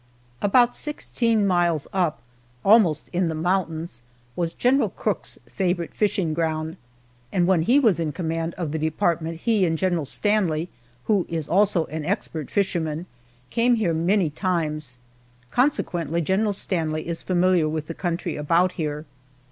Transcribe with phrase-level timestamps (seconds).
[0.41, 2.23] About sixteen miles up
[2.65, 4.01] almost in the mountains
[4.35, 6.77] was General Crook's favorite fishing ground,
[7.31, 10.69] and when he was in command of the department he and General Stanley,
[11.03, 13.05] who also is an expert fisherman,
[13.51, 14.97] came here many times,
[15.51, 19.05] consequently General Stanley is familiar with the country about here.